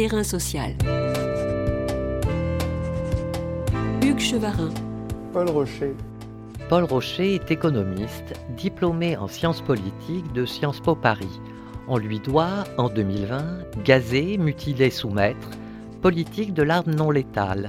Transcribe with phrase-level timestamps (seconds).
[0.00, 0.74] Terrain social.
[4.02, 4.70] Hugues Chevarin.
[5.34, 5.94] Paul Rocher.
[6.70, 11.38] Paul Rocher est économiste, diplômé en sciences politiques de Sciences Po Paris.
[11.86, 13.42] On lui doit, en 2020,
[13.84, 15.50] Gazé, mutilé, soumettre,
[16.00, 17.68] politique de l'arme non létale.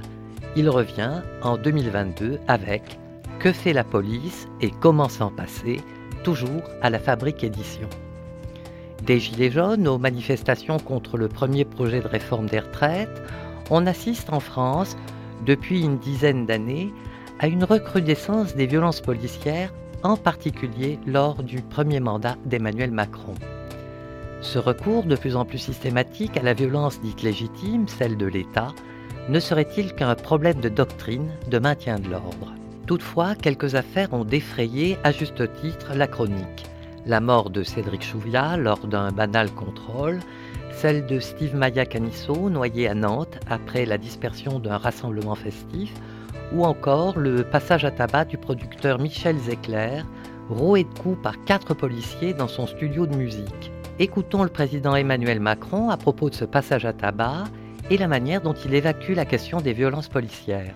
[0.56, 2.98] Il revient en 2022 avec
[3.40, 5.82] Que fait la police et comment s'en passer,
[6.24, 7.90] toujours à la Fabrique Édition.
[9.06, 13.22] Des Gilets jaunes aux manifestations contre le premier projet de réforme des retraites,
[13.68, 14.96] on assiste en France,
[15.44, 16.92] depuis une dizaine d'années,
[17.40, 19.72] à une recrudescence des violences policières,
[20.04, 23.34] en particulier lors du premier mandat d'Emmanuel Macron.
[24.40, 28.72] Ce recours de plus en plus systématique à la violence dite légitime, celle de l'État,
[29.28, 32.52] ne serait-il qu'un problème de doctrine, de maintien de l'ordre?
[32.86, 36.66] Toutefois, quelques affaires ont défrayé à juste titre la chronique.
[37.04, 40.20] La mort de Cédric Chouviat lors d'un banal contrôle,
[40.70, 45.92] celle de Steve Maya Canisso noyé à Nantes après la dispersion d'un rassemblement festif,
[46.52, 50.02] ou encore le passage à tabac du producteur Michel Zecler,
[50.48, 53.72] roué de coups par quatre policiers dans son studio de musique.
[53.98, 57.44] Écoutons le président Emmanuel Macron à propos de ce passage à tabac
[57.90, 60.74] et la manière dont il évacue la question des violences policières.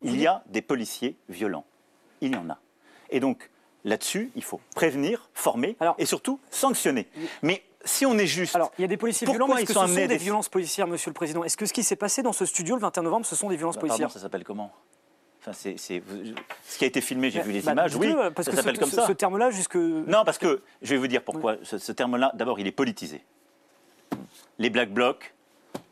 [0.00, 1.66] Il y a des policiers violents.
[2.22, 2.58] Il y en a.
[3.10, 3.50] Et donc,
[3.84, 7.08] là-dessus, il faut prévenir, former et surtout sanctionner.
[7.42, 8.54] Mais si on est juste.
[8.54, 10.86] Alors, il y a des policiers violents, mais est-ce que ce sont des, violences policières,
[10.86, 11.44] monsieur le Président?
[11.44, 13.56] Est-ce que ce qui s'est passé dans ce studio le 21 novembre, ce sont des
[13.56, 14.72] violences bah, policières Ça s'appelle comment?
[15.40, 18.50] Enfin, c'est, ce qui a été filmé, j'ai vu les bah, images, oui, parce ça
[18.50, 19.06] que s'appelle ce, comme ça.
[19.06, 19.76] Ce terme-là, jusque...
[19.76, 21.56] Non, parce que, je vais vous dire pourquoi.
[21.62, 23.24] Ce, terme-là, d'abord, il est politisé.
[24.58, 25.32] Les Black Blocs,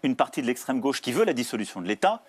[0.03, 2.23] une partie de l'extrême gauche qui veut la dissolution de l'État,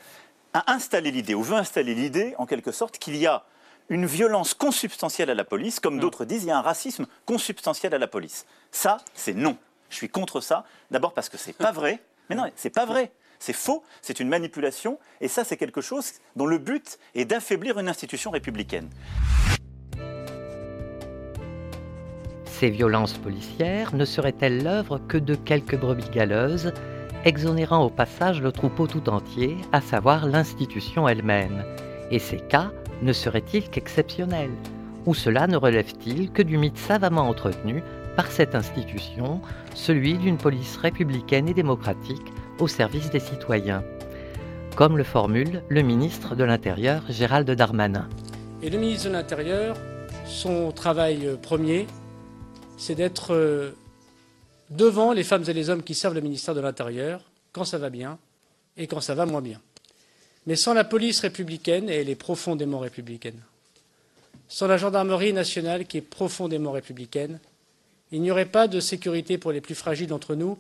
[0.54, 3.44] a installé l'idée, ou veut installer l'idée, en quelque sorte, qu'il y a
[3.90, 7.94] une violence consubstantielle à la police, comme d'autres disent, il y a un racisme consubstantiel
[7.94, 8.46] à la police.
[8.72, 9.58] Ça, c'est non.
[9.90, 10.64] Je suis contre ça.
[10.92, 12.00] D'abord parce que c'est pas vrai.
[12.30, 13.12] Mais non, c'est pas vrai.
[13.40, 17.80] C'est faux, c'est une manipulation, et ça c'est quelque chose dont le but est d'affaiblir
[17.80, 18.90] une institution républicaine.
[22.44, 26.74] Ces violences policières ne seraient-elles l'œuvre que de quelques brebis galeuses,
[27.24, 31.64] exonérant au passage le troupeau tout entier, à savoir l'institution elle-même?
[32.12, 34.52] Et ces cas ne seraient-ils qu'exceptionnels
[35.06, 37.84] Ou cela ne relève-t-il que du mythe savamment entretenu
[38.16, 39.42] par cette institution,
[39.76, 43.84] celui d'une police républicaine et démocratique au service des citoyens,
[44.76, 48.10] comme le formule le ministre de l'Intérieur Gérald Darmanin.
[48.62, 49.78] Et le ministre de l'Intérieur,
[50.26, 51.88] son travail euh, premier,
[52.78, 53.72] c'est d'être euh,
[54.70, 57.22] devant les femmes et les hommes qui servent le ministère de l'Intérieur,
[57.54, 58.18] quand ça va bien
[58.78, 59.60] et quand ça va moins bien.
[60.48, 63.40] Mais sans la police républicaine, et elle est profondément républicaine,
[64.48, 67.40] sans la gendarmerie nationale qui est profondément républicaine,
[68.12, 70.58] il n'y aurait pas de sécurité pour les plus fragiles d'entre nous.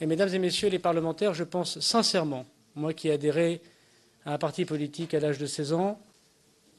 [0.00, 2.44] Et mesdames et messieurs les parlementaires, je pense sincèrement,
[2.74, 3.60] moi qui ai adhéré
[4.24, 6.00] à un parti politique à l'âge de 16 ans,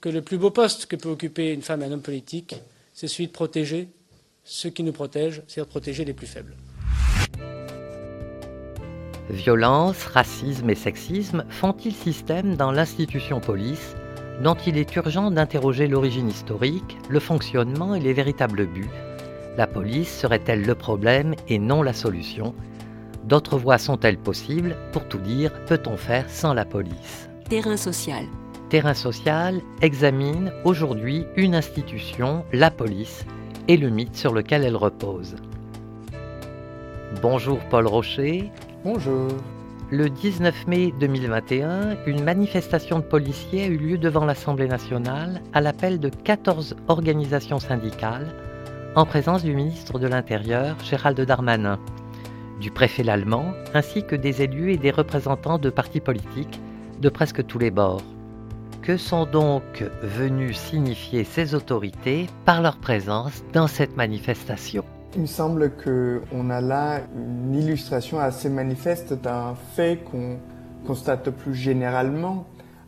[0.02, 2.56] que le plus beau poste que peut occuper une femme et un homme politique,
[2.94, 3.88] c'est celui de protéger
[4.44, 6.56] ceux qui nous protègent, c'est-à-dire protéger les plus faibles.
[9.32, 13.96] Violence, racisme et sexisme font-ils système dans l'institution police,
[14.44, 18.92] dont il est urgent d'interroger l'origine historique, le fonctionnement et les véritables buts?
[19.58, 22.54] La police serait-elle le problème et non la solution?
[23.24, 24.76] D'autres voies sont-elles possibles?
[24.92, 27.30] Pour tout dire, peut-on faire sans la police?
[27.48, 28.26] Terrain social.
[28.70, 33.26] Terrain social examine aujourd'hui une institution, la police,
[33.70, 35.36] et le mythe sur lequel elle repose.
[37.20, 38.50] Bonjour Paul Rocher.
[38.86, 39.28] Bonjour.
[39.92, 45.60] Le 19 mai 2021, une manifestation de policiers a eu lieu devant l'Assemblée nationale à
[45.60, 48.34] l'appel de 14 organisations syndicales
[48.96, 51.80] en présence du ministre de l'Intérieur, Gérald Darmanin,
[52.62, 56.62] du préfet l'allemand, ainsi que des élus et des représentants de partis politiques
[57.02, 58.04] de presque tous les bords.
[58.82, 64.86] Que sont donc venus signifier ces autorités par leur présence dans cette manifestation?
[65.14, 70.40] Il me semble qu'on a là une illustration assez manifeste d'un fait qu'on
[70.88, 72.46] constate plus généralement,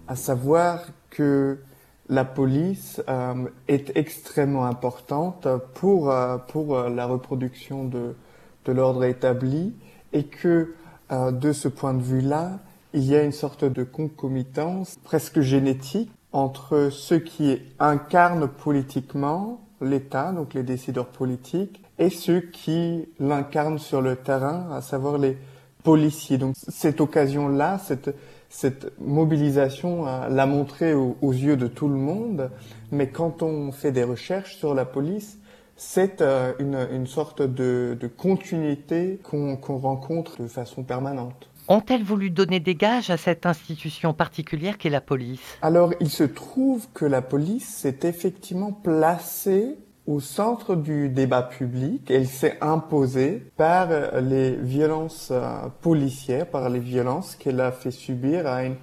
[0.08, 1.60] à savoir que
[2.08, 8.16] la police euh, est extrêmement importante pour, euh, pour euh, la reproduction de,
[8.64, 9.74] de l'ordre établi
[10.14, 10.74] et que
[11.12, 12.60] de ce point de vue-là,
[12.94, 20.32] il y a une sorte de concomitance presque génétique entre ceux qui incarnent politiquement l'État,
[20.32, 25.38] donc les décideurs politiques, et ceux qui l'incarnent sur le terrain, à savoir les
[25.84, 26.38] policiers.
[26.38, 28.16] Donc cette occasion-là, cette,
[28.50, 32.50] cette mobilisation l'a montré aux, yeux de tout le monde,
[32.92, 35.38] mais quand on fait des recherches sur la police,
[35.76, 41.50] c'est euh, une, sorte de, continuité qu'on rencontre de façon permanente.
[41.70, 45.58] Ont-elles voulu donner des gages à cette institution particulière qu'est la police?
[45.62, 52.12] Alors, il se trouve que la police s'est effectivement placée au centre du débat public.
[52.12, 53.88] Elle s'est imposée par
[54.20, 58.76] les violences euh, policières, par les violences qu'elle a fait subir à une,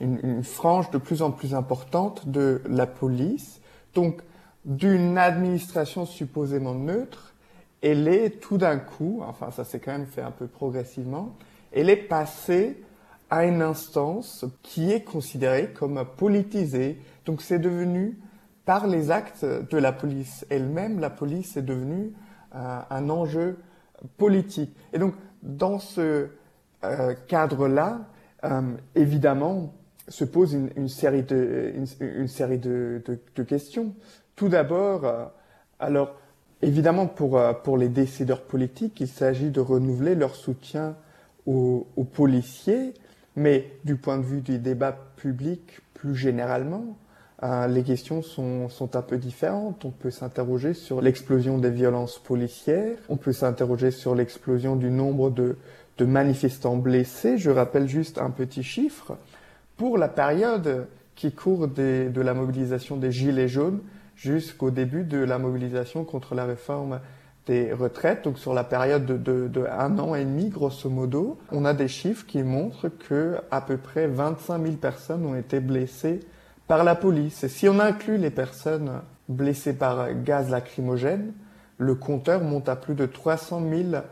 [0.00, 3.60] une, frange de plus en plus importante de la police.
[3.94, 4.22] Donc,
[4.64, 7.34] d'une administration supposément neutre,
[7.80, 11.36] elle est tout d'un coup, enfin ça s'est quand même fait un peu progressivement,
[11.74, 12.80] elle est passée
[13.30, 16.98] à une instance qui est considérée comme politisée.
[17.26, 18.18] Donc c'est devenu,
[18.64, 22.12] par les actes de la police elle-même, la police est devenue
[22.54, 23.58] euh, un enjeu
[24.16, 24.74] politique.
[24.92, 26.28] Et donc dans ce
[26.84, 28.02] euh, cadre-là,
[28.44, 28.62] euh,
[28.94, 29.74] évidemment,
[30.06, 31.72] se pose une, série de,
[33.34, 33.94] de, questions.
[34.36, 35.32] Tout d'abord,
[35.80, 36.14] alors
[36.60, 40.94] évidemment pour, pour les décideurs politiques, il s'agit de renouveler leur soutien
[41.46, 42.94] aux, aux, policiers,
[43.36, 46.96] mais du point de vue du débat public plus généralement,
[47.42, 49.84] euh, les questions sont, sont un peu différentes.
[49.84, 55.30] On peut s'interroger sur l'explosion des violences policières, on peut s'interroger sur l'explosion du nombre
[55.30, 55.56] de,
[55.98, 57.38] de manifestants blessés.
[57.38, 59.16] Je rappelle juste un petit chiffre.
[59.76, 60.86] Pour la période
[61.16, 63.80] qui court de la mobilisation des Gilets jaunes
[64.16, 67.00] jusqu'au début de la mobilisation contre la réforme
[67.46, 71.64] des retraites, donc sur la période de, de, un an et demi, grosso modo, on
[71.64, 76.20] a des chiffres qui montrent que à peu près 25 000 personnes ont été blessées
[76.66, 77.44] par la police.
[77.44, 81.32] Et si on inclut les personnes blessées par gaz lacrymogène,
[81.76, 84.02] le compteur monte à plus de 300 000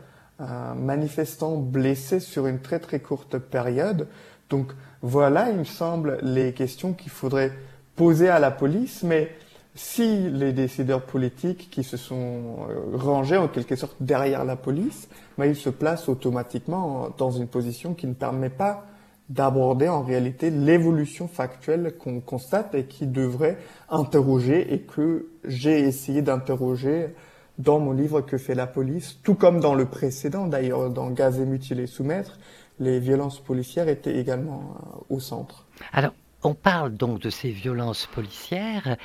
[0.41, 4.07] euh, manifestants blessés sur une très très courte période.
[4.49, 7.51] Donc voilà, il me semble, les questions qu'il faudrait
[7.95, 9.31] poser à la police, mais
[9.75, 15.09] si les décideurs politiques qui se sont euh, rangés en quelque sorte derrière la police,
[15.39, 18.85] ils se placent automatiquement dans une position qui ne permet pas
[19.29, 23.57] d'aborder en réalité l'évolution factuelle qu'on constate et qui devrait
[23.89, 27.15] interroger et que j'ai essayé d'interroger
[27.57, 31.45] dans mon livre Que fait la police, tout comme dans le précédent d'ailleurs, dans Gazer,
[31.45, 32.37] mutiler, soumettre,
[32.79, 34.75] les violences policières étaient également
[35.09, 35.65] euh, au centre.
[35.91, 38.97] Alors, on parle donc de ces violences policières,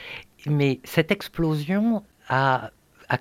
[0.48, 2.70] mais cette explosion a,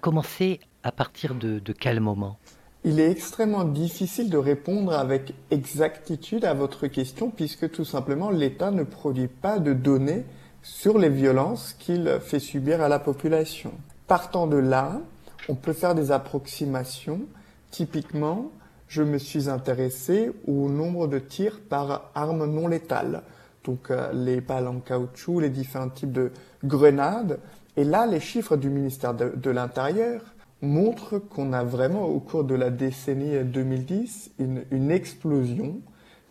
[0.02, 2.38] commencé à partir de, de quel moment?
[2.84, 8.72] Il est extrêmement difficile de répondre avec exactitude à votre question puisque tout simplement l'État
[8.72, 10.24] ne produit pas de données
[10.62, 13.72] sur les violences qu'il fait subir à la population.
[14.08, 15.02] Partant de là,
[15.50, 17.22] on peut faire des approximations.
[17.72, 18.52] Typiquement,
[18.88, 23.24] je me suis intéressé au nombre de tirs par arme non létale.
[23.68, 26.32] Donc euh, les balles en caoutchouc, les différents types de
[26.64, 27.40] grenades.
[27.76, 30.22] Et là, les chiffres du ministère de, l'Intérieur
[30.62, 35.82] montrent qu'on a vraiment, au cours de la décennie 2010, une, une, explosion.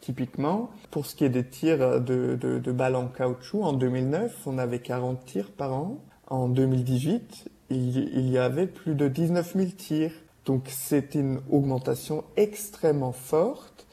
[0.01, 4.57] Typiquement, pour ce qui est des tirs de, de, balles en caoutchouc, en 2009, on
[4.59, 5.99] avait 40 tirs par an.
[6.29, 10.13] En 2018, il, il y avait plus de 19 000 tirs.
[10.47, 13.86] Donc c'est une augmentation extrêmement forte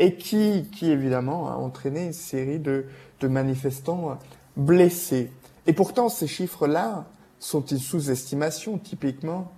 [0.00, 2.86] et qui, qui évidemment a entraîné une série de,
[3.22, 4.18] manifestants
[4.56, 5.30] blessés.
[5.66, 7.04] Et pourtant ces chiffres-là
[7.38, 9.52] sont une sous-estimation typiquement.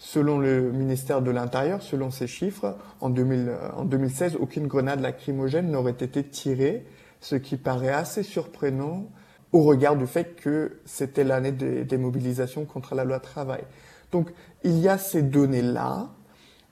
[0.00, 5.70] Selon le ministère de l'Intérieur, selon ces chiffres, en, 2000, en 2016, aucune grenade lacrymogène
[5.70, 6.86] n'aurait été tirée,
[7.20, 9.08] ce qui paraît assez surprenant
[9.52, 13.62] au regard du fait que c'était l'année des, des mobilisations contre la loi travail.
[14.12, 14.30] Donc
[14.62, 16.10] il y a ces données-là,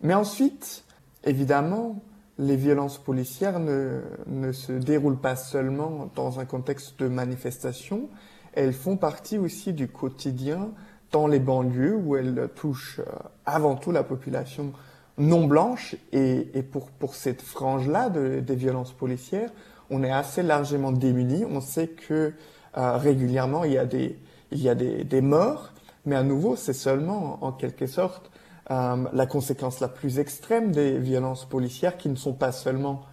[0.02, 0.84] mais ensuite,
[1.24, 2.02] évidemment,
[2.38, 8.08] les violences policières ne, ne, se déroulent pas seulement dans un contexte de manifestation,
[8.52, 10.70] elles font partie aussi du quotidien
[11.12, 13.12] dans les banlieues où elles touchent euh,
[13.44, 14.72] avant tout la population
[15.18, 19.50] non blanche et, et pour, pour cette frange-là de, des violences policières,
[19.88, 21.44] on est assez largement démunis.
[21.44, 22.32] On sait que
[22.76, 24.18] euh, régulièrement il y a des,
[24.50, 25.72] il y a des, des morts,
[26.04, 28.30] mais à nouveau, c'est seulement, en quelque sorte,
[28.68, 33.06] la conséquence la plus extrême des violences policières qui ne sont pas seulement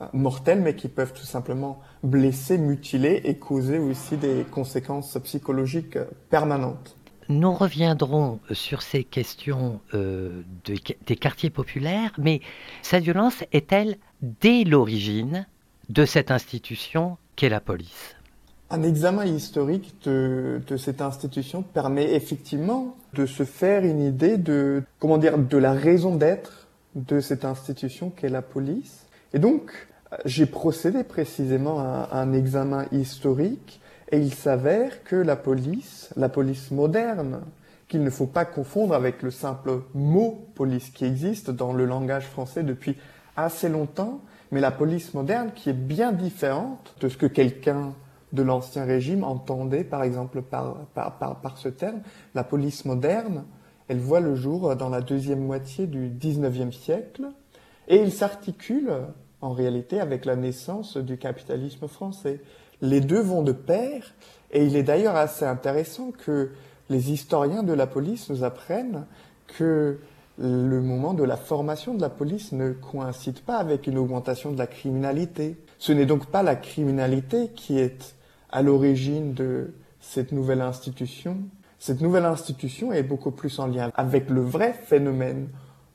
[0.00, 5.96] euh, mortelles, mais qui peuvent tout simplement blesser, mutiler et causer aussi des conséquences psychologiques
[5.96, 6.96] euh, permanentes.
[7.28, 10.74] Nous reviendrons sur ces questions euh, de,
[11.06, 12.40] des quartiers populaires, mais
[12.82, 15.46] cette violence est-elle dès l'origine
[15.90, 18.16] de cette institution qu'est la police?
[18.70, 24.82] Un examen historique de, de, cette institution permet effectivement de se faire une idée de,
[25.00, 29.06] comment dire, de la raison d'être de cette institution qu'est la police.
[29.32, 29.72] Et donc,
[30.24, 33.80] j'ai procédé précisément à un examen historique
[34.12, 37.40] et il s'avère que la police, la police moderne,
[37.88, 42.26] qu'il ne faut pas confondre avec le simple mot police qui existe dans le langage
[42.26, 42.96] français depuis
[43.36, 47.94] assez longtemps, mais la police moderne qui est bien différente de ce que quelqu'un
[48.32, 52.00] de l'ancien régime entendait par exemple par, par, par, ce terme.
[52.34, 53.44] La police moderne,
[53.88, 57.24] elle voit le jour dans la deuxième moitié du XIXe siècle
[57.88, 58.92] et il s'articule
[59.40, 62.40] en réalité avec la naissance du capitalisme français.
[62.82, 64.14] Les deux vont de pair
[64.52, 66.50] et il est d'ailleurs assez intéressant que
[66.88, 69.06] les historiens de la police nous apprennent
[69.46, 69.98] que
[70.38, 74.58] le moment de la formation de la police ne coïncide pas avec une augmentation de
[74.58, 75.56] la criminalité.
[75.78, 78.14] Ce n'est donc pas la criminalité qui est
[78.52, 81.38] à l'origine de cette nouvelle institution.
[81.78, 85.48] Cette nouvelle institution est beaucoup plus en lien avec le vrai phénomène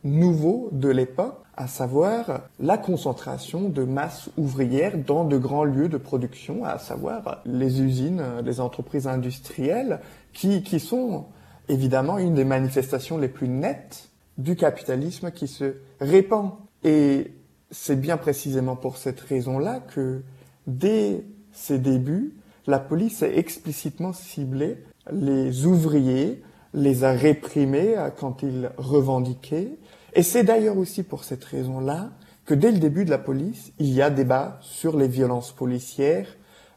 [0.03, 5.97] nouveau de l'époque, à savoir la concentration de masses ouvrières dans de grands lieux de
[5.97, 9.99] production, à savoir les usines, les entreprises industrielles,
[10.33, 11.25] qui, qui sont
[11.69, 16.51] évidemment une des manifestations les plus nettes du capitalisme qui se répand.
[16.83, 17.31] Et
[17.71, 20.21] c'est bien précisément pour cette raison-là que
[20.67, 22.33] dès ses débuts,
[22.67, 24.77] la police a explicitement ciblé
[25.11, 26.41] les ouvriers,
[26.73, 29.77] les a réprimés quand ils revendiquaient.
[30.13, 32.09] Et c'est d'ailleurs aussi pour cette raison-là
[32.45, 36.27] que dès le début de la police, il y a débat sur les violences policières,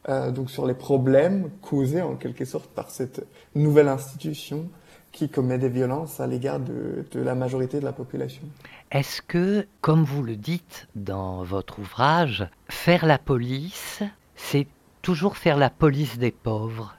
[0.08, 4.68] euh, donc sur les problèmes causés en quelque sorte par cette nouvelle institution
[5.12, 8.42] qui commet des violences à l'égard de, de, la majorité de la population.
[8.90, 14.02] Est-ce que, comme vous le dites dans votre ouvrage, faire la police,
[14.36, 14.66] c'est
[15.02, 16.94] toujours faire la police des pauvres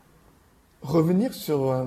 [0.82, 1.86] Revenir sur euh,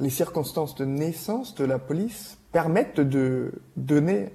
[0.00, 4.30] les circonstances de naissance de la police permettent de donner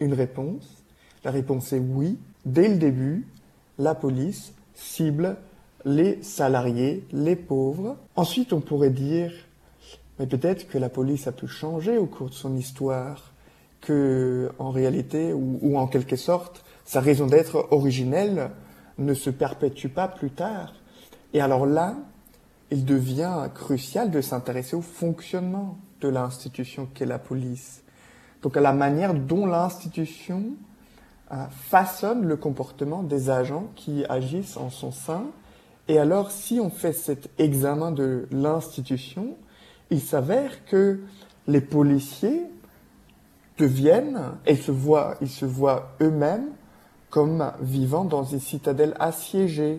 [0.00, 0.82] une réponse.
[1.24, 2.18] La réponse est oui.
[2.46, 3.26] Dès le début,
[3.78, 5.36] la police cible
[5.84, 7.96] les salariés, les pauvres.
[8.16, 9.30] Ensuite, on pourrait dire,
[10.18, 13.32] mais peut-être que la police a pu changer au cours de son histoire,
[13.82, 18.50] que en réalité, ou, ou en quelque sorte, sa raison d'être originelle
[18.98, 20.74] ne se perpétue pas plus tard.
[21.32, 21.96] Et alors là,
[22.70, 27.82] il devient crucial de s'intéresser au fonctionnement de l'institution qu'est la police.
[28.42, 30.44] Donc à la manière dont l'institution
[31.32, 35.24] euh, façonne le comportement des agents qui agissent en son sein.
[35.88, 39.36] Et alors, si on fait cet examen de l'institution,
[39.90, 41.00] il s'avère que
[41.46, 42.42] les policiers
[43.58, 46.48] deviennent, et se voient, ils se voient eux-mêmes
[47.14, 49.78] comme vivant dans une citadelle assiégée.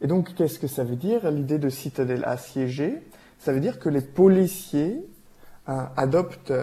[0.00, 3.02] Et donc, qu'est-ce que ça veut dire, l'idée de citadelle assiégée?
[3.38, 5.06] Ça veut dire que les policiers
[5.68, 6.54] euh, adoptent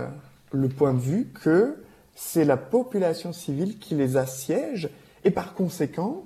[0.52, 1.76] le point de vue que
[2.16, 4.90] c'est la population civile qui les assiège,
[5.24, 6.24] et par conséquent,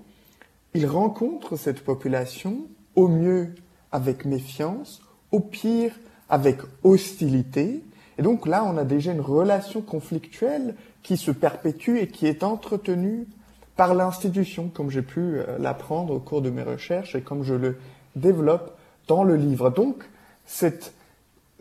[0.74, 3.55] ils rencontrent cette population au mieux
[3.91, 5.01] avec méfiance,
[5.34, 5.91] au pire
[6.29, 7.84] avec hostilité.
[8.17, 12.41] Et donc là, on a déjà une relation conflictuelle qui se perpétue et qui est
[12.41, 13.27] entretenue
[13.75, 17.53] par l'institution, comme j'ai pu euh, l'apprendre au cours de mes recherches et comme je
[17.53, 17.77] le
[18.15, 18.77] développe
[19.08, 19.70] dans le livre.
[19.70, 20.03] Donc,
[20.46, 20.94] cette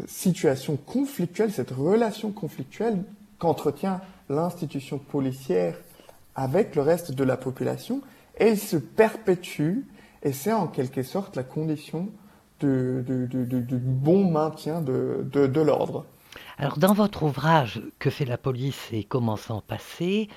[0.07, 3.03] situation conflictuelle, cette relation conflictuelle
[3.39, 5.77] qu'entretient l'institution policière
[6.35, 8.01] avec le reste de la population,
[8.37, 9.81] elle se perpétue
[10.23, 12.09] et c'est en quelque sorte la condition
[12.61, 16.07] du bon maintien de, de l'ordre.
[16.57, 20.29] Alors dans votre ouvrage Que fait la police et comment s'en passer,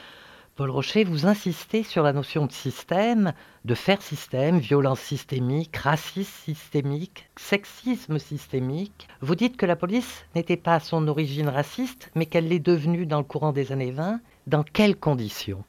[0.58, 3.34] Paul Rocher, vous insistez sur la notion de système,
[3.64, 9.08] de faire système, violence systémique, racisme systémique, sexisme systémique.
[9.22, 13.06] Vous dites que la police n'était pas à son origine raciste, mais qu'elle l'est devenue
[13.06, 14.20] dans le courant des années 20.
[14.48, 15.64] Dans quelles conditions?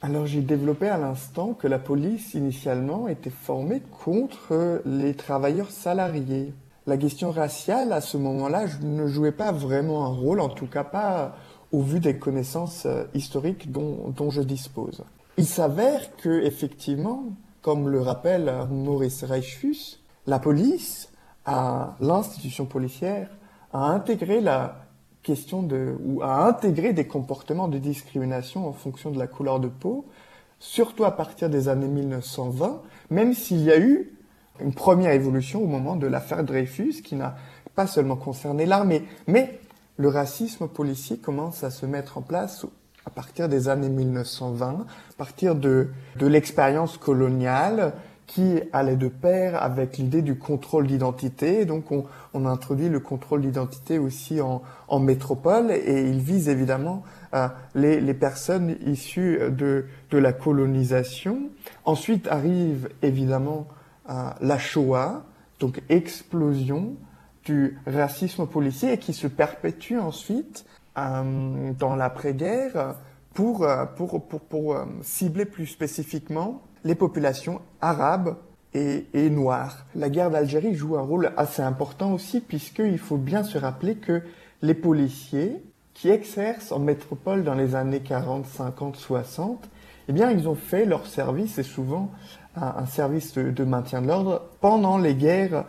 [0.00, 6.54] Alors j'ai développé à l'instant que la police initialement était formée contre les travailleurs salariés.
[6.86, 10.82] La question raciale à ce moment-là ne jouait pas vraiment un rôle, en tout cas
[10.82, 11.36] pas
[11.72, 15.02] au vu des connaissances euh, historiques dont, je dispose.
[15.36, 17.24] Il s'avère que, effectivement,
[17.62, 21.10] comme le rappelle Maurice Reichfus, la police,
[21.46, 23.28] l'institution policière,
[23.72, 24.86] a intégré la
[25.22, 29.68] question de, ou a intégré des comportements de discrimination en fonction de la couleur de
[29.68, 30.06] peau,
[30.58, 34.12] surtout à partir des années 1920, même s'il y a eu
[34.60, 37.36] une première évolution au moment de l'affaire Dreyfus, qui n'a
[37.74, 39.58] pas seulement concerné l'armée, mais
[40.00, 42.64] le racisme policier commence à se mettre en place
[43.04, 47.92] à partir des années 1920, à partir de, de l'expérience coloniale
[48.26, 51.66] qui allait de pair avec l'idée du contrôle d'identité.
[51.66, 57.02] Donc on, introduit le contrôle d'identité aussi en, en, métropole et il vise évidemment
[57.34, 61.50] euh, les, les, personnes issues de, de, la colonisation.
[61.84, 63.68] Ensuite arrive évidemment
[64.08, 65.24] euh, la Shoah,
[65.58, 66.94] donc explosion
[67.44, 70.64] du racisme policier et qui se perpétue ensuite
[70.98, 72.96] euh, dans l'après-guerre
[73.32, 73.84] pour, euh,
[74.54, 78.36] euh, cibler plus spécifiquement les populations arabes
[78.74, 79.86] et, noires.
[79.94, 84.22] La guerre d'Algérie joue un rôle assez important aussi puisqu'il faut bien se rappeler que
[84.62, 85.62] les policiers
[85.94, 89.68] qui exercent en métropole dans les années 40, 50, 60,
[90.08, 92.10] eh bien, ils ont fait leur service et souvent
[92.56, 95.64] un, service de, maintien de l'ordre pendant les guerres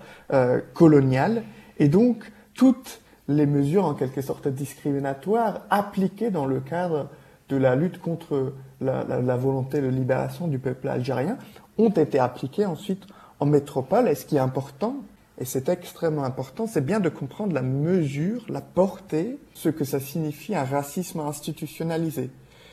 [0.74, 1.44] coloniales.
[1.82, 7.10] Et donc, toutes les mesures en quelque sorte discriminatoires appliquées dans le cadre
[7.50, 11.40] de la lutte contre la, volonté de libération du peuple algérien
[11.80, 13.08] ont été appliquées ensuite
[13.40, 14.08] en métropole.
[14.08, 14.98] Et ce qui est important,
[15.40, 20.00] et c'est extrêmement important, c'est bien de comprendre la mesure, la portée, ce que ça
[20.00, 22.30] signifie un racisme institutionnalisé.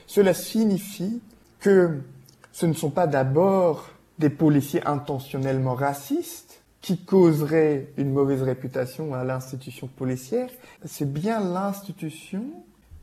[0.07, 1.23] Cela signifie
[1.61, 1.99] que
[2.53, 3.89] ce ne sont pas d'abord
[4.19, 6.48] des policiers intentionnellement racistes
[6.81, 10.49] qui causeraient une mauvaise réputation à l'institution policière,
[10.85, 12.45] c'est bien l'institution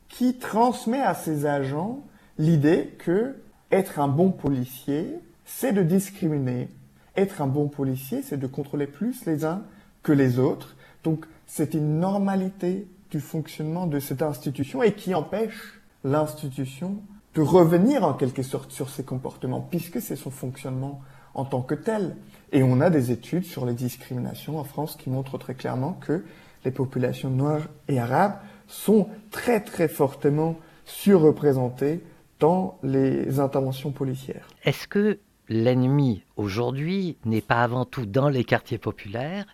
[0.08, 2.02] qui transmet à ses agents
[2.38, 3.36] l'idée que
[3.70, 6.68] être un bon policier, c'est de discriminer.
[7.16, 9.62] Être un bon policier, c'est de contrôler plus les uns
[10.02, 10.76] que les autres.
[11.02, 16.96] Donc, c'est une normalité du fonctionnement de cette institution et qui empêche l'institution
[17.34, 21.00] de revenir en quelque sorte sur ses comportements, puisque c'est son fonctionnement
[21.36, 22.16] en tant que tel.
[22.52, 26.24] Et on a des études sur les discriminations en France qui montrent très clairement que
[26.64, 32.02] les populations noires et arabes sont très très fortement surreprésentées
[32.40, 34.48] dans les interventions policières.
[34.64, 39.46] Est-ce que l'ennemi aujourd'hui n'est pas avant tout dans les quartiers populaires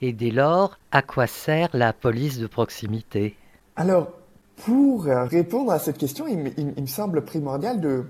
[0.00, 3.36] et dès lors, à quoi sert la police de proximité?
[3.76, 4.08] Alors,
[4.56, 8.04] pour répondre à cette question, il, me semble primordial de,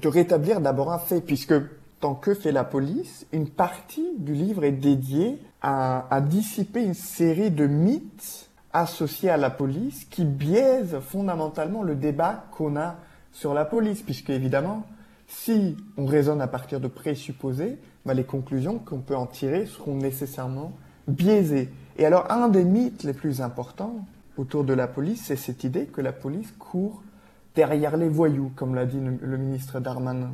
[0.00, 1.54] de rétablir d'abord un fait, puisque
[2.00, 7.50] tant que fait la police, une partie du livre est dédiée à, dissiper une série
[7.50, 12.96] de mythes associés à la police qui biaisent fondamentalement le débat qu'on a
[13.32, 14.84] sur la police, puisque évidemment,
[15.26, 19.96] si on raisonne à partir de présupposés, bah, les conclusions qu'on peut en tirer seront
[19.96, 20.72] nécessairement
[21.08, 21.70] biaisées.
[21.96, 24.06] Et alors, un des mythes les plus importants
[24.36, 27.02] autour de la police, c'est cette idée que la police court
[27.56, 30.30] derrière les voyous, comme l'a dit le ministre Darmanin.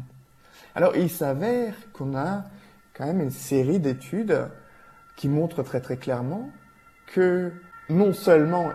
[0.75, 2.45] Alors, il s'avère qu'on a
[2.95, 4.49] quand même une série d'études
[5.17, 6.51] qui montrent très très clairement
[7.07, 7.53] que
[7.89, 8.71] non seulement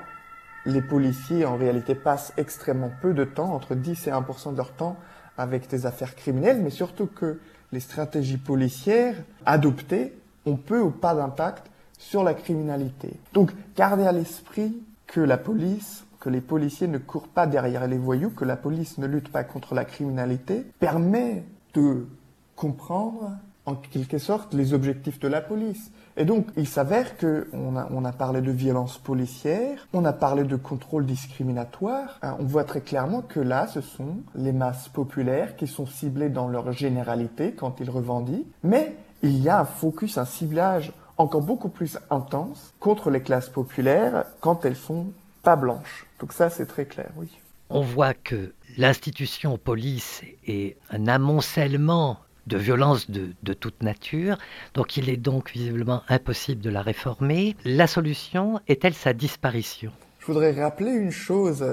[0.66, 4.72] les policiers en réalité passent extrêmement peu de temps, entre 10 et 1% de leur
[4.72, 4.98] temps,
[5.38, 7.40] avec des affaires criminelles, mais surtout que
[7.72, 13.20] les stratégies policières adoptées ont peu ou pas d'impact sur la criminalité.
[13.34, 17.98] Donc, gardez à l'esprit que la police, que les policiers ne courent pas derrière les
[17.98, 22.08] voyous, que la police ne lutte pas contre la criminalité, permet de
[22.56, 23.32] comprendre
[23.66, 25.92] en quelque sorte les objectifs de la police.
[26.18, 30.44] Et donc, il s'avère qu'on a, on a parlé de violence policière, on a parlé
[30.44, 32.20] de contrôle discriminatoire.
[32.22, 36.48] On voit très clairement que là, ce sont les masses populaires qui sont ciblées dans
[36.48, 38.52] leur généralité quand ils revendiquent.
[38.64, 43.50] Mais il y a un focus, un ciblage encore beaucoup plus intense contre les classes
[43.50, 45.08] populaires quand elles sont
[45.44, 46.08] pas blanches.
[46.20, 47.30] Donc ça, c'est très clair, oui.
[47.72, 54.40] On voit que l'institution police est un amoncellement de violences de, de, toute nature,
[54.74, 57.56] donc il est donc visiblement impossible de la réformer.
[57.64, 59.92] La solution est-elle sa disparition?
[60.18, 61.64] Je voudrais rappeler une chose,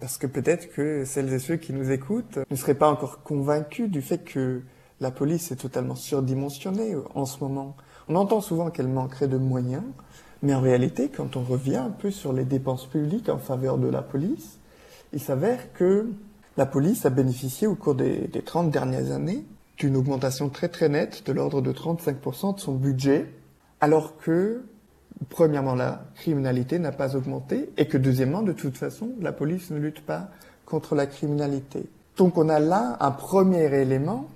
[0.00, 3.88] parce que peut-être que celles et ceux qui nous écoutent ne seraient pas encore convaincus
[3.88, 4.62] du fait que
[5.00, 7.76] la police est totalement surdimensionnée en ce moment.
[8.08, 9.84] On entend souvent qu'elle manquerait de moyens,
[10.42, 13.88] mais en réalité, quand on revient un peu sur les dépenses publiques en faveur de
[13.88, 14.58] la police,
[15.14, 16.10] il s'avère que
[16.56, 19.44] la police a bénéficié au cours des, des 30 dernières années
[19.78, 23.26] d'une augmentation très très nette de l'ordre de 35% de son budget,
[23.80, 24.62] alors que,
[25.30, 29.78] premièrement, la criminalité n'a pas augmenté et que, deuxièmement, de toute façon, la police ne
[29.78, 30.30] lutte pas
[30.64, 31.88] contre la criminalité.
[32.16, 34.28] Donc on a là un premier élément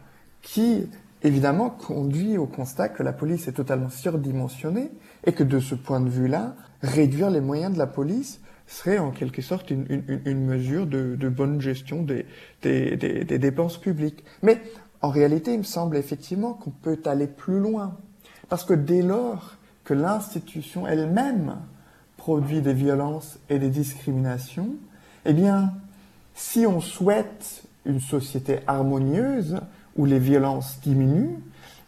[0.43, 0.89] qui,
[1.23, 4.91] évidemment, conduit au constat que la police est totalement surdimensionnée
[5.25, 9.11] et que, de ce point de vue-là, réduire les moyens de la police serait en
[9.11, 12.27] quelque sorte une, une, une mesure de, de, bonne gestion des,
[12.63, 14.23] des, des, dépenses publiques.
[14.43, 14.61] Mais
[15.01, 17.97] en réalité, il me semble effectivement qu'on peut aller plus loin.
[18.49, 21.57] Parce que dès lors que l'institution elle-même
[22.19, 24.75] produit des violences et des discriminations,
[25.25, 25.73] eh bien,
[26.35, 29.61] si on souhaite une société harmonieuse
[29.97, 31.39] où les violences diminuent,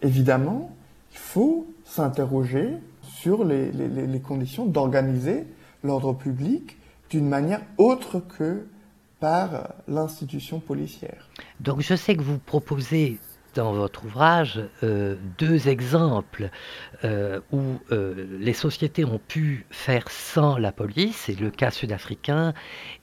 [0.01, 0.75] évidemment,
[1.12, 5.47] il faut s'interroger sur les, les, les conditions d'organiser
[5.83, 6.77] l'ordre public
[7.11, 8.66] d'une manière autre que
[9.19, 11.29] par l'institution policière.
[11.61, 13.19] Donc je sais que vous proposez
[13.55, 16.51] dans votre ouvrage euh, deux exemples
[17.05, 22.55] euh, où euh, les sociétés ont pu faire sans la police, c'est le cas sud-africain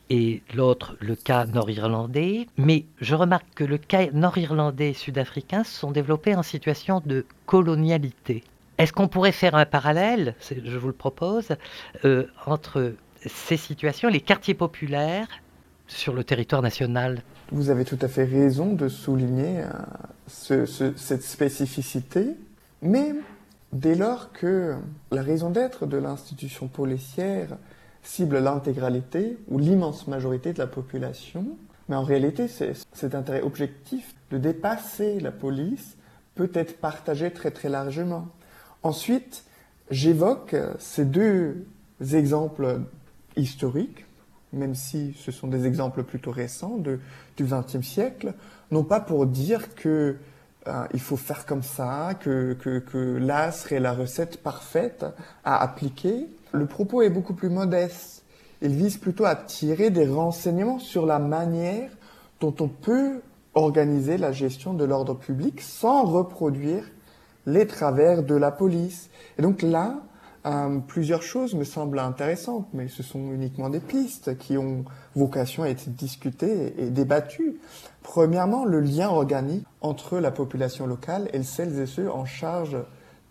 [0.10, 2.48] et l'autre le cas nord-irlandais.
[2.58, 7.26] Mais je remarque que le cas nord-irlandais et sud-africain se sont développés en situation de
[7.46, 8.44] colonialité.
[8.78, 11.50] Est-ce qu'on pourrait faire un parallèle, je vous le propose,
[12.46, 12.94] entre
[13.26, 15.28] ces situations, les quartiers populaires
[15.88, 17.24] sur le territoire national?
[17.52, 19.64] Vous avez tout à fait raison de souligner
[20.28, 22.36] cette spécificité,
[22.82, 23.16] mais
[23.74, 24.76] dès lors que
[25.12, 27.58] la raison d'être de l'institution policière
[28.04, 31.46] cible l'intégralité ou l'immense majorité de la population,
[31.90, 35.98] mais en réalité cet intérêt objectif de dépasser la police
[36.36, 38.28] peut être partagé très très largement.
[38.88, 39.44] Ensuite,
[39.92, 41.66] j'évoque ces deux
[42.14, 42.80] exemples
[43.36, 44.06] historiques,
[44.54, 48.34] même si ce sont des exemples plutôt récents du XXe siècle,
[48.72, 50.16] non pas pour dire que
[50.68, 55.06] euh, il faut faire comme ça, que, que, que là serait la recette parfaite
[55.44, 56.30] à appliquer.
[56.54, 58.24] Le propos est beaucoup plus modeste.
[58.62, 61.90] Il vise plutôt à tirer des renseignements sur la manière
[62.40, 63.20] dont on peut
[63.54, 66.86] organiser la gestion de l'ordre public sans reproduire
[67.48, 69.10] les travers de la police.
[69.40, 69.96] Et donc là,
[70.46, 75.64] euh, plusieurs choses me semblent intéressantes, mais ce sont uniquement des pistes qui ont vocation
[75.64, 77.60] à être discutées et débattues.
[78.04, 82.78] Premièrement, le lien organique entre la population locale et celles et ceux en charge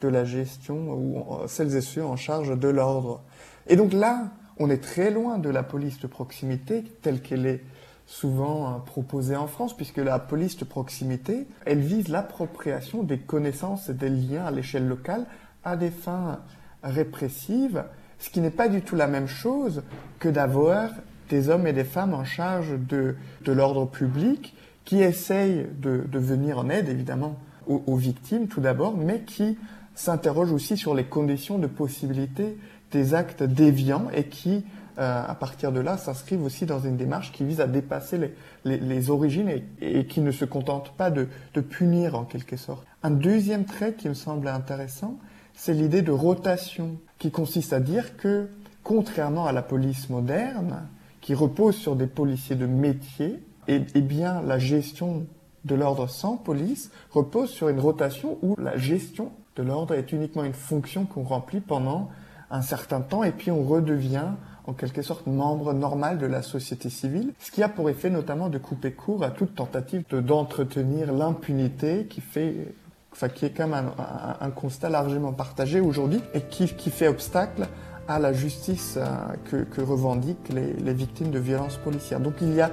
[0.01, 3.23] de la gestion ou celles et ceux en charge de l'ordre.
[3.69, 7.63] Et donc là, on est très loin de la police de proximité telle qu'elle est
[8.07, 13.89] souvent euh, proposée en France, puisque la police de proximité, elle vise l'appropriation des connaissances
[13.89, 15.27] et des liens à l'échelle locale
[15.65, 16.41] à des fins
[16.83, 17.85] répressive,
[18.19, 19.83] ce qui n'est pas du tout la même chose
[20.19, 20.91] que d'avoir
[21.29, 26.19] des hommes et des femmes en charge de, de l'ordre public qui essayent de, de,
[26.19, 29.59] venir en aide, évidemment, aux, victimes tout d'abord, mais qui
[29.97, 32.57] s'interrogent aussi sur les conditions de possibilité
[32.93, 34.65] des actes déviants et qui,
[34.99, 38.33] euh, à partir de là, s'inscrivent aussi dans une démarche qui vise à dépasser
[38.65, 42.57] les, les, origines et, et, qui ne se contente pas de, de punir en quelque
[42.57, 42.87] sorte.
[43.03, 45.19] Un deuxième trait qui me semble intéressant,
[45.55, 48.49] c'est l'idée de rotation, qui consiste à dire que,
[48.83, 50.89] contrairement à la police moderne,
[51.21, 55.27] qui repose sur des policiers de métier, eh, eh bien, la gestion
[55.65, 60.45] de l'ordre sans police repose sur une rotation où la gestion de l'ordre est uniquement
[60.45, 62.11] une fonction qu'on remplit pendant
[62.51, 64.31] un certain temps et puis on redevient
[64.67, 68.49] en quelque sorte membre normal de la société civile, ce qui a pour effet notamment
[68.49, 72.75] de couper court à toute tentative d'entretenir l'impunité qui fait
[73.17, 73.91] enfin, qui est quand même
[74.41, 77.67] un, constat largement partagé aujourd'hui et qui, fait obstacle
[78.09, 79.07] à la justice euh,
[79.51, 82.21] que, que, revendiquent les, victimes de violences policières.
[82.21, 82.71] Donc il y a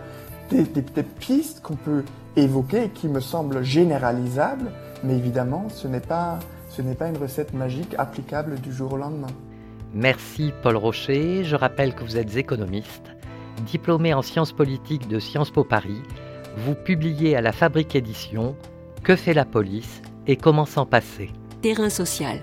[0.51, 0.65] des,
[1.03, 2.03] pistes qu'on peut
[2.35, 4.71] évoquer et qui me semblent généralisables,
[5.03, 8.97] mais évidemment ce n'est pas, ce n'est pas une recette magique applicable du jour au
[8.97, 9.27] lendemain.
[9.93, 11.43] Merci Paul Rocher.
[11.43, 13.11] Je rappelle que vous êtes économiste,
[13.67, 16.01] diplômé en sciences politiques de Sciences Po Paris.
[16.57, 18.55] Vous publiez à la Fabrique Édition
[19.03, 21.29] Que fait la police et comment s'en passer?
[21.61, 22.41] Terrain social.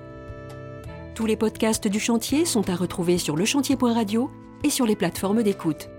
[1.14, 4.30] Tous les podcasts du chantier sont à retrouver sur lechantier.radio
[4.62, 5.90] et sur les plateformes d'écoute.